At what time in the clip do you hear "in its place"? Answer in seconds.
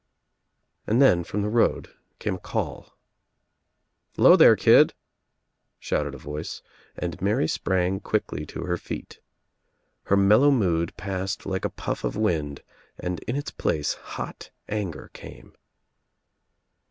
13.27-13.93